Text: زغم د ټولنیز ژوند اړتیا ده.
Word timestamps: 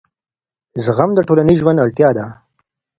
زغم 0.85 1.09
د 1.15 1.19
ټولنیز 1.27 1.57
ژوند 1.61 1.81
اړتیا 1.85 2.09
ده. 2.17 2.25